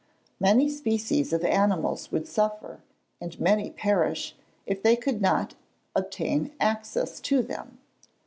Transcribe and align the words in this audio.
Many 0.39 0.67
species 0.67 1.31
of 1.31 1.43
animals 1.45 2.11
would 2.11 2.27
suffer, 2.27 2.79
and 3.21 3.39
many 3.39 3.69
perish, 3.69 4.35
if 4.65 4.81
they 4.81 4.95
could 4.95 5.21
not 5.21 5.53
obtain 5.95 6.51
access 6.59 7.19
to 7.19 7.43
them. 7.43 7.77